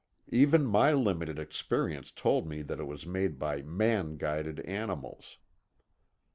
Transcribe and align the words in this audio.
Even 0.31 0.65
my 0.65 0.91
limited 0.93 1.37
experience 1.37 2.09
told 2.11 2.47
me 2.47 2.63
that 2.63 2.79
it 2.79 2.85
was 2.85 3.05
made 3.05 3.37
by 3.37 3.61
man 3.61 4.17
guided 4.17 4.59
animals. 4.61 5.37